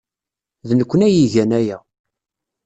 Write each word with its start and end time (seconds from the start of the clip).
D 0.67 0.69
nekkni 0.77 1.05
ay 1.07 1.15
igan 1.23 1.51
aya. 1.59 1.77